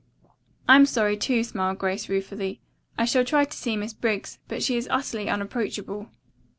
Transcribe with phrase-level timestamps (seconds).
[0.67, 2.59] "I'm sorry, too," smiled Grace ruefully.
[2.97, 6.09] "I shall try to see Miss Briggs, but she is utterly unapproachable."